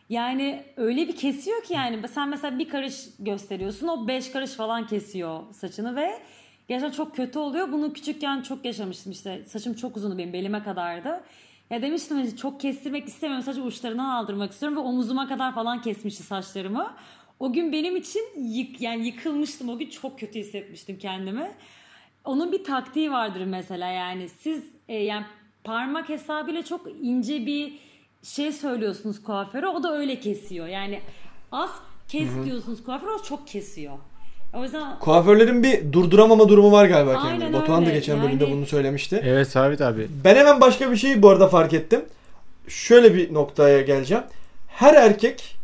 [0.10, 4.88] yani öyle bir kesiyor ki yani sen mesela bir karış gösteriyorsun o beş karış falan
[4.88, 6.20] kesiyor saçını ve
[6.68, 7.72] gerçekten çok kötü oluyor.
[7.72, 11.24] Bunu küçükken çok yaşamıştım işte saçım çok uzundu benim belime kadardı.
[11.70, 16.24] Ya demiştim hani çok kestirmek istemiyorum sadece uçlarından aldırmak istiyorum ve omuzuma kadar falan kesmişti
[16.24, 16.94] saçlarımı.
[17.40, 21.52] O gün benim için yık, yani yıkılmıştım o gün çok kötü hissetmiştim kendimi.
[22.26, 25.26] Onun bir taktiği vardır mesela yani siz e, yani
[25.64, 27.74] parmak hesabıyla çok ince bir
[28.24, 30.68] şey söylüyorsunuz kuaföre o da öyle kesiyor.
[30.68, 31.02] Yani
[31.52, 31.70] az
[32.08, 33.98] kes diyorsunuz kuaföre o çok kesiyor.
[34.60, 37.54] O yüzden Kuaförlerin bir durduramama durumu var galiba Aynen kendini.
[37.54, 37.98] Batuhan da öyle.
[38.00, 39.22] geçen Yani- bölümde bunu söylemişti.
[39.26, 40.08] Evet Sabit abi.
[40.24, 42.02] Ben hemen başka bir şeyi bu arada fark ettim.
[42.68, 44.24] Şöyle bir noktaya geleceğim.
[44.68, 45.56] Her erkek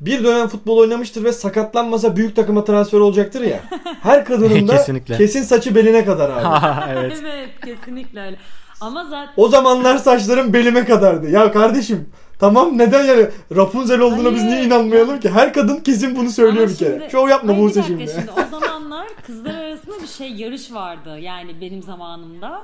[0.00, 3.60] bir dönem futbol oynamıştır ve sakatlanmasa büyük takıma transfer olacaktır ya.
[4.02, 4.84] Her kadının da
[5.16, 6.92] kesin saçı beline kadar abi.
[6.98, 7.22] evet.
[7.22, 8.36] evet kesinlikle öyle.
[8.84, 11.30] Ama zaten O zamanlar saçlarım belime kadardı.
[11.30, 15.30] Ya kardeşim tamam neden yani Rapunzel olduğuna biz niye Hayır, inanmayalım ya- ki?
[15.30, 16.98] Her kadın kesin bunu söylüyor Ama bir kere.
[16.98, 17.86] şimdi- Şov yapma Hayır, bu şimdi.
[17.86, 18.30] şimdi.
[18.46, 21.18] O zamanlar kızlar arasında bir şey yarış vardı.
[21.18, 22.62] Yani benim zamanımda.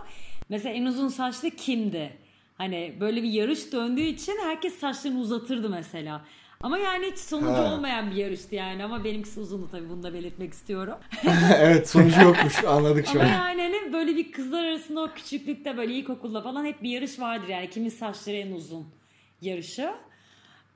[0.48, 2.10] Mesela en uzun saçlı kimdi?
[2.58, 6.20] Hani böyle bir yarış döndüğü için herkes saçlarını uzatırdı mesela.
[6.62, 7.74] Ama yani hiç sonucu Ha.
[7.74, 8.84] olmayan bir yarıştı yani.
[8.84, 10.94] Ama benimkisi uzundu tabii bunu da belirtmek istiyorum.
[11.58, 13.34] evet sonucu yokmuş anladık şu Ama an.
[13.34, 17.48] yani hani böyle bir kızlar arasında o küçüklükte böyle ilkokulda falan hep bir yarış vardır
[17.48, 17.70] yani.
[17.70, 18.86] Kimin saçları en uzun
[19.40, 19.90] yarışı.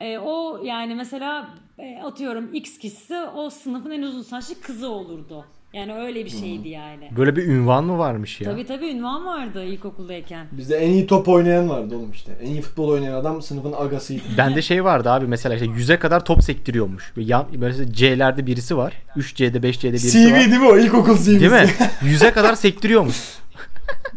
[0.00, 5.46] E, o yani mesela e, atıyorum X kişisi o sınıfın en uzun saçlı kızı olurdu.
[5.74, 7.10] Yani öyle bir şeydi yani.
[7.16, 8.50] Böyle bir ünvan mı varmış ya?
[8.50, 10.46] Tabii tabii ünvan vardı ilkokuldayken.
[10.52, 12.32] Bizde en iyi top oynayan vardı oğlum işte.
[12.42, 14.22] En iyi futbol oynayan adam sınıfın agasıydı.
[14.38, 17.12] Bende şey vardı abi mesela işte 100'e kadar top sektiriyormuş.
[17.16, 18.92] Yan, böyle C'lerde birisi var.
[19.16, 20.38] 3C'de 5C'de birisi CV var.
[20.40, 20.76] değil mi o?
[20.78, 21.40] İlkokul CV'si.
[21.40, 21.66] Değil mi?
[22.02, 23.16] 100'e kadar sektiriyormuş.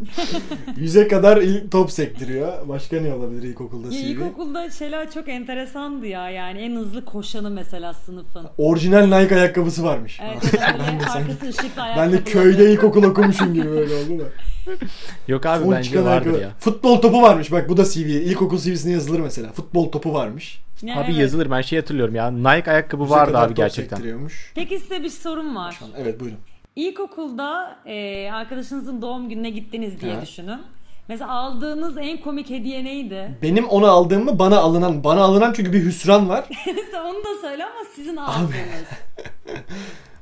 [0.78, 2.68] Yüze kadar il- top sektiriyor.
[2.68, 3.94] Başka ne olabilir ilkokulda CV?
[3.94, 8.46] ilkokulda şeyler çok enteresandı ya yani en hızlı koşanı mesela sınıfın.
[8.58, 10.20] Orijinal Nike ayakkabısı varmış.
[10.24, 14.24] Evet böyle de arkası ışıklı ben de köyde ilkokul okumuşum gibi böyle oldu da.
[15.28, 16.44] Yok abi Son bence vardır ayakkabı.
[16.44, 16.52] ya.
[16.60, 17.98] Futbol topu varmış bak bu da CV.
[18.00, 19.52] İlkokul CV'sine yazılır mesela.
[19.52, 20.60] Futbol topu varmış.
[20.82, 21.20] Ya Abi evet.
[21.20, 22.32] yazılır ben şey hatırlıyorum ya.
[22.32, 24.02] Nike ayakkabı Yüze vardı abi top gerçekten.
[24.56, 25.80] Peki size bir sorum var.
[25.98, 26.38] Evet buyurun.
[26.78, 30.22] İlkokulda e, arkadaşınızın doğum gününe gittiniz diye Ha.
[30.22, 30.60] düşünün.
[31.08, 33.38] Mesela aldığınız en komik hediye neydi?
[33.42, 36.46] Benim onu aldığımı bana alınan, bana alınan çünkü bir hüsran var.
[36.76, 38.88] Mesela onu da söyle ama sizin aldığınız.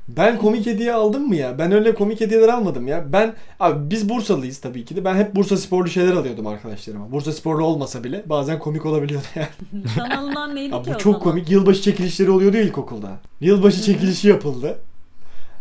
[0.08, 1.58] Ben komik hediye aldım mı ya?
[1.58, 3.12] Ben öyle komik hediyeler almadım ya.
[3.12, 5.04] Ben abi biz Bursalıyız tabii ki de.
[5.04, 7.12] Ben hep Bursa sporlu şeyler alıyordum arkadaşlarıma.
[7.12, 9.48] Bursa sporlu olmasa bile bazen komik olabiliyordu yani.
[9.96, 11.20] Sana alınan neydi Ya ki bu o çok zaman?
[11.20, 11.50] komik.
[11.50, 13.08] Yılbaşı çekilişleri oluyordu ya ilkokulda.
[13.40, 14.78] Yılbaşı çekilişi yapıldı.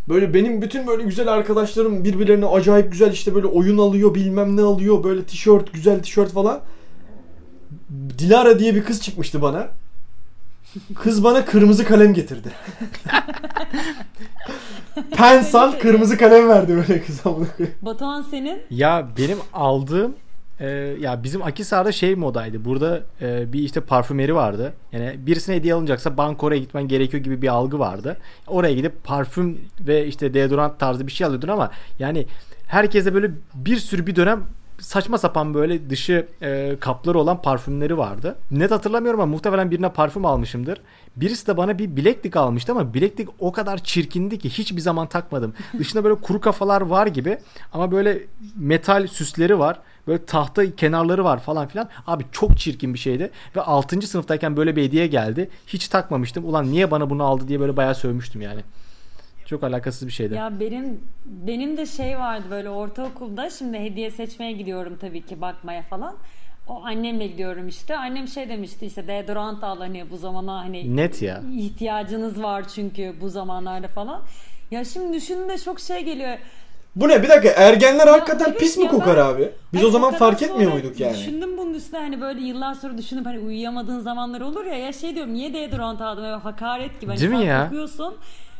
[0.10, 4.62] Böyle benim bütün böyle güzel arkadaşlarım birbirlerine acayip güzel işte böyle oyun alıyor bilmem ne
[4.62, 5.04] alıyor.
[5.04, 6.62] Böyle tişört güzel tişört falan.
[8.18, 9.68] Dilara diye bir kız çıkmıştı bana.
[10.96, 12.52] Kız bana kırmızı kalem getirdi.
[15.18, 17.48] Pensal kırmızı kalem verdi böyle kız amına.
[17.82, 18.62] Batuhan senin?
[18.70, 20.16] Ya benim aldığım
[20.60, 20.68] e,
[21.00, 22.66] ya bizim Akisar'da şey modaydı.
[22.66, 24.74] Burada e, bir işte parfümeri vardı.
[24.92, 28.18] Yani birisine hediye alınacaksa banka oraya gitmen gerekiyor gibi bir algı vardı.
[28.48, 32.26] Oraya gidip parfüm ve işte deodorant tarzı bir şey alıyordun ama yani
[32.68, 34.44] herkese böyle bir sürü bir dönem
[34.80, 38.36] saçma sapan böyle dışı e, kapları olan parfümleri vardı.
[38.52, 40.82] Net hatırlamıyorum ama muhtemelen birine parfüm almışımdır.
[41.16, 45.54] Birisi de bana bir bileklik almıştı ama bileklik o kadar çirkindi ki hiçbir zaman takmadım.
[45.80, 47.38] Dışında böyle kuru kafalar var gibi
[47.74, 48.22] ama böyle
[48.56, 49.80] metal süsleri var.
[50.08, 51.90] Böyle tahta kenarları var falan filan.
[52.08, 53.32] Abi çok çirkin bir şeydi.
[53.56, 54.02] Ve 6.
[54.02, 55.50] sınıftayken böyle bir hediye geldi.
[55.68, 56.46] Hiç takmamıştım.
[56.46, 58.62] Ulan niye bana bunu aldı diye böyle bayağı sövmüştüm yani.
[59.46, 60.34] Çok alakasız bir şeydi.
[60.34, 65.82] Ya benim benim de şey vardı böyle ortaokulda şimdi hediye seçmeye gidiyorum tabii ki bakmaya
[65.82, 66.16] falan.
[66.68, 67.98] O annemle gidiyorum işte.
[67.98, 71.42] Annem şey demişti işte deodorant al hani bu zamana hani Net ya.
[71.58, 74.22] ihtiyacınız var çünkü bu zamanlarda falan.
[74.72, 76.38] Ya şimdi düşünün de çok şey geliyor.
[76.96, 79.52] Bu ne bir dakika ergenler hakikaten evet pis mi ya kokar ben- abi?
[79.74, 81.18] Biz o zaman fark etmiyor muyduk yani?
[81.18, 85.16] Düşündüm bunun üstüne hani böyle yıllar sonra düşünüp hani uyuyamadığın zamanlar olur ya ya şey
[85.16, 87.12] diyorum niye deodorant aldım böyle hakaret gibi.
[87.12, 87.64] Hani Değil mi ya?
[87.64, 88.14] kokuyorsun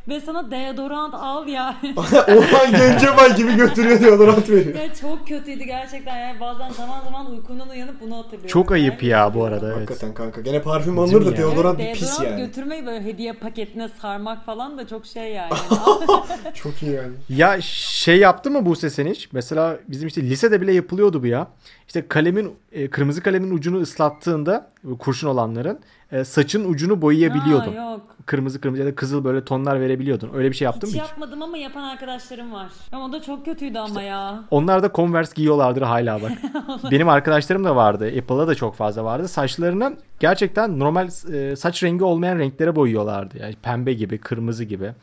[0.08, 1.76] ve sana deodorant al ya.
[2.28, 4.76] Orhan Gencebay gibi götürüyor deodorant veriyor.
[4.76, 8.48] ya çok kötüydü gerçekten yani bazen zaman zaman uykumdan uyanıp bunu hatırlıyorum.
[8.48, 9.12] Çok ayıp Yani.
[9.12, 9.76] ya bu arada evet.
[9.78, 10.42] Hakikaten kanka.
[10.42, 12.48] Gene parfüm alınır da deodorant Evet, bir pis deodorant yani.
[12.48, 15.54] götürmeyi böyle hediye paketine sarmak falan da çok şey yani.
[16.54, 17.14] Çok iyi yani.
[17.30, 19.30] Ya şey yaptı mı Buse sen hiç?
[19.32, 21.48] Mesela bizim işte lisede bile yapılıyordu bu ya.
[21.88, 24.70] İşte kalemin e, kırmızı kalemin ucunu ıslattığında
[25.00, 25.80] kurşun olanların
[26.12, 27.76] e, saçın ucunu boyayabiliyordun.
[27.76, 28.02] Aa, yok.
[28.26, 30.30] Kırmızı kırmızı ya da kızıl böyle tonlar verebiliyordun.
[30.34, 31.10] Öyle bir şey yaptın Hiç mı hiç?
[31.10, 32.68] yapmadım ama yapan arkadaşlarım var.
[32.92, 34.44] Ama o da çok kötüydü ama ya.
[34.52, 36.32] Onlar da Converse giyiyorlardır hala bak.
[36.92, 38.06] Benim arkadaşlarım da vardı.
[38.06, 39.28] Apple'da da çok fazla vardı.
[39.28, 43.38] Saçlarını gerçekten normal e, saç rengi olmayan renklere boyuyorlardı.
[43.38, 44.94] Yani pembe gibi, kırmızı gibi.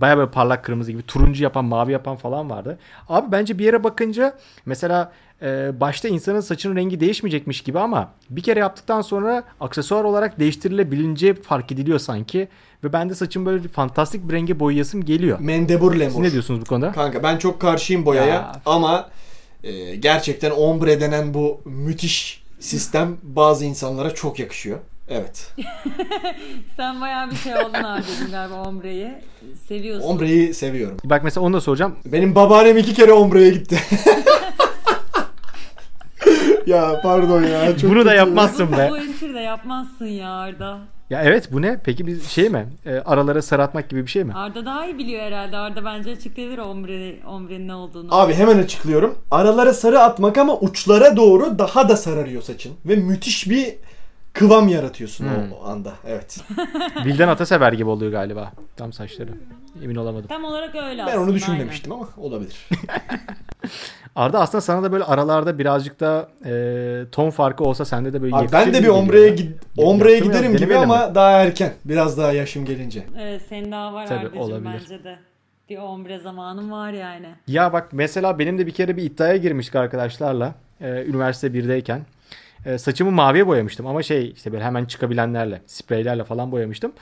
[0.00, 1.02] Baya böyle parlak kırmızı gibi.
[1.02, 2.78] Turuncu yapan, mavi yapan falan vardı.
[3.08, 4.34] Abi bence bir yere bakınca
[4.66, 10.38] mesela e, başta insanın saçının rengi değişmeyecekmiş gibi ama bir kere yaptıktan sonra aksesuar olarak
[10.38, 12.48] değiştirilebilince fark ediliyor sanki.
[12.84, 15.38] Ve ben de saçım böyle fantastik bir renge boyayasım geliyor.
[15.40, 16.22] Mendebur Siz lemur.
[16.22, 16.92] ne diyorsunuz bu konuda?
[16.92, 18.52] Kanka ben çok karşıyım boyaya Ya.
[18.66, 19.08] ama
[19.64, 24.78] e, gerçekten ombre denen bu müthiş sistem bazı insanlara çok yakışıyor.
[25.08, 25.54] Evet.
[26.76, 29.14] Sen bayağı bir şey oldun abicim galiba ombreyi.
[29.68, 30.08] Seviyorsun.
[30.08, 30.96] Ombreyi seviyorum.
[31.04, 31.96] Bak mesela onu da soracağım.
[32.04, 33.78] Benim babaannem iki kere ombreye gitti.
[36.66, 37.78] ya pardon ya.
[37.78, 38.88] Çok Bunu da yapmazsın be.
[38.90, 40.78] Bu espri de yapmazsın ya Arda.
[41.10, 41.80] Ya evet bu ne?
[41.84, 42.66] Peki bir şey mi?
[42.86, 44.34] E, aralara sarı atmak gibi bir şey mi?
[44.34, 45.56] Arda daha iyi biliyor herhalde.
[45.56, 48.14] Arda bence açıklayabilir ombre, ombrenin ne olduğunu.
[48.14, 49.18] Abi hemen açıklıyorum.
[49.30, 52.72] Aralara sarı atmak ama uçlara doğru daha da sararıyor saçın.
[52.86, 53.74] Ve müthiş bir
[54.38, 55.52] kıvam yaratıyorsun Hmm.
[55.52, 55.92] o, anda.
[56.06, 56.38] Evet.
[57.04, 58.52] Vildan Atasever gibi oluyor galiba.
[58.76, 59.30] Tam saçları.
[59.82, 60.26] Emin olamadım.
[60.28, 62.68] Tam olarak öyle Ben onu düşünmemiştim ama olabilir.
[64.16, 66.52] Arda aslında sana da böyle aralarda birazcık da e,
[67.12, 70.38] ton farkı olsa sende de böyle Abi ben de bir ombreye gid ombreye yaptım ya,
[70.38, 71.14] giderim gibi ama mi?
[71.14, 71.72] daha erken.
[71.84, 73.04] Biraz daha yaşım gelince.
[73.16, 73.26] aynen.
[73.28, 74.70] Evet senin daha var Tabii, Arda'cığım olabilir.
[74.82, 75.18] bence de.
[75.68, 77.26] Bir ombre zamanın var yani.
[77.46, 80.54] Ya bak mesela benim de bir kere bir iddiaya girmiştik arkadaşlarla.
[80.80, 82.00] E, üniversite 1'deyken.
[82.66, 86.92] E, saçımı maviye boyamıştım ama şey işte böyle hemen çıkabilenlerle, spreylerle falan boyamıştım.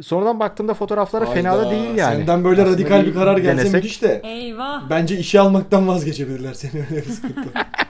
[0.00, 2.16] Sonradan baktığımda fotoğraflara fena da Hayda, değil yani.
[2.16, 4.20] Senden böyle Aslında radikal bir bir karar gelse denesek- müthiş de.
[4.24, 4.90] Eyvah.
[4.90, 7.48] Bence işe almaktan vazgeçebilirler seni öyle bir sıkıntı.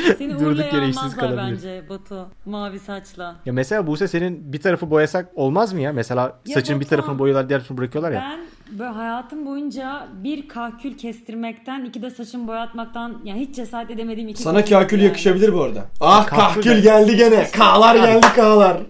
[0.18, 1.38] Seni Durduk yere işsiz kalabilir.
[1.52, 2.26] bence Batu.
[2.46, 3.36] Mavi saçla.
[3.46, 5.92] Ya mesela Buse senin bir tarafı boyasak olmaz mı ya?
[5.92, 8.20] Mesela Ya saçın bir tarafını boyuyorlar diğer tarafını bırakıyorlar ya.
[8.30, 8.40] Ben
[8.78, 14.42] böyle hayatım boyunca bir kahkül kestirmekten, iki de saçımı boyatmaktan yani hiç cesaret edemediğim iki
[14.42, 15.06] Sana kakül yani.
[15.06, 15.84] yakışabilir bu arada.
[16.00, 17.44] Ah Kakül kahkül de- geldi gene.
[17.52, 18.76] K'lar geldi K'lar.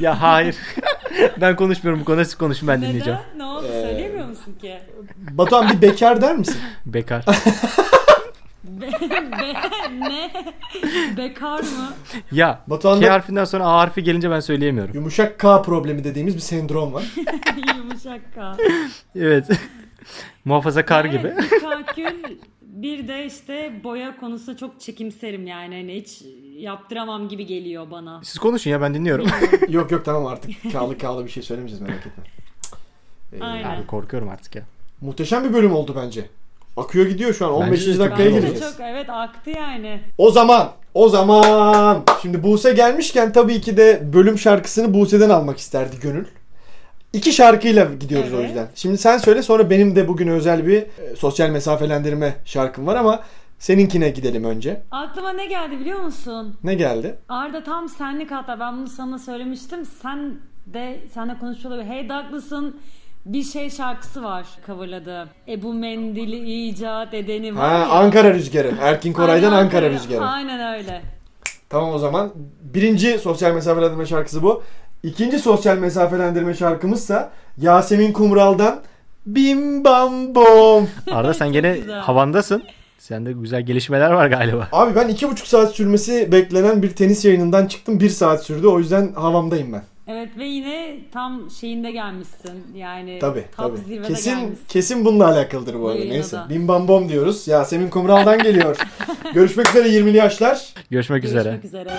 [0.00, 0.56] Ya hayır.
[1.40, 3.18] ben konuşmuyorum bu konuda siz konuşun ben dinleyeceğim.
[3.34, 3.38] Neden?
[3.38, 3.66] Ne oldu?
[3.72, 4.78] Ee, Söyleyemiyor musun ki?
[5.30, 6.56] Batuhan bir bekar der misin?
[6.86, 7.24] Bekar.
[10.10, 10.30] Ne?
[11.16, 11.94] Bekar mı?
[12.32, 14.94] ya Batuhan'da- K harfinden sonra A harfi gelince ben söyleyemiyorum.
[14.94, 17.04] Yumuşak K problemi dediğimiz bir sendrom var.
[17.76, 18.56] Yumuşak K.
[19.16, 19.46] Evet.
[20.44, 21.34] Muhafazakar Evet, gibi.
[21.52, 25.74] Bir kakül bir de işte boya konusu çok çekimserim yani.
[25.74, 26.22] Hani hiç
[26.58, 28.20] yaptıramam gibi geliyor bana.
[28.24, 29.26] Siz konuşun ya ben dinliyorum.
[29.68, 32.24] yok yok tamam artık K'lı K'lı bir şey söylemeyeceğiz merak etme.
[33.32, 33.76] Ee, Aynen.
[33.80, 34.62] Abi korkuyorum artık ya.
[35.00, 36.26] Muhteşem bir bölüm oldu bence.
[36.76, 37.52] Akıyor gidiyor şu an.
[37.52, 37.86] Bence 15.
[37.86, 38.76] de çok dakikaya güzel Bence gireceğiz.
[38.76, 40.00] çok evet aktı yani.
[40.18, 42.02] O zaman, o zaman.
[42.22, 46.24] Şimdi Buse gelmişken tabii ki de bölüm şarkısını Buse'den almak isterdi Gönül.
[47.12, 48.46] İki şarkıyla gidiyoruz o Evet.
[48.48, 48.68] yüzden.
[48.74, 53.20] Şimdi sen söyle sonra benim de bugün özel bir e, sosyal mesafelendirme şarkım var ama
[53.58, 54.82] seninkine gidelim önce.
[54.90, 56.56] Aklıma ne geldi biliyor musun?
[56.64, 57.14] Ne geldi?
[57.28, 59.86] Arda tam senlik hatta ben bunu sana söylemiştim.
[60.02, 60.34] Sen
[60.66, 61.90] de senle konuşuyor olabilir.
[61.90, 62.80] Hey Douglas'ın
[63.26, 65.28] bir şey şarkısı var coverladı.
[65.48, 67.88] Ebu Mendil'i icat edeni var Ha, ya.
[67.88, 68.72] Ankara Rüzgarı.
[68.80, 70.24] Erkin Koray'dan Aynen Ankara Rüzgarı.
[70.24, 71.02] Aynen öyle.
[71.68, 72.32] Tamam o zaman.
[72.74, 74.62] Birinci sosyal mesafelendirme şarkısı bu.
[75.02, 78.80] İkinci sosyal mesafelendirme şarkımızsa Yasemin Kumral'dan
[79.26, 80.88] Bim Bam Bom.
[81.12, 81.98] Arda sen gene güzel.
[82.00, 82.62] havandasın.
[82.98, 84.68] Sende güzel gelişmeler var galiba.
[84.72, 88.00] Abi ben iki buçuk saat sürmesi beklenen bir tenis yayınından çıktım.
[88.00, 88.66] Bir saat sürdü.
[88.66, 89.82] O yüzden havamdayım ben.
[90.10, 92.52] Evet ve yine tam şeyinde gelmişsin.
[92.74, 93.76] Yani Tabii top tabii.
[93.86, 94.64] zirvede Kesin gelmişsin.
[94.68, 96.04] kesin bununla alakalıdır bu arada.
[96.04, 96.36] Neyse.
[96.36, 96.46] da.
[96.50, 97.48] Bim Bam Bom diyoruz.
[97.48, 98.76] Yasemin Kumral'dan geliyor.
[99.34, 100.74] Görüşmek üzere 20'li yaşlar.
[100.90, 101.42] Görüşmek üzere.
[101.42, 101.90] Görüşmek üzere.